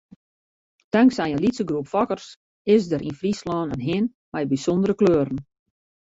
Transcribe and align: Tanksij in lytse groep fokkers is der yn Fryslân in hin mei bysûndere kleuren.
Tanksij 0.93 1.31
in 1.33 1.41
lytse 1.43 1.65
groep 1.69 1.87
fokkers 1.93 2.27
is 2.75 2.83
der 2.91 3.03
yn 3.07 3.17
Fryslân 3.19 3.73
in 3.75 3.85
hin 3.87 4.05
mei 4.31 4.45
bysûndere 4.51 4.95
kleuren. 4.99 5.39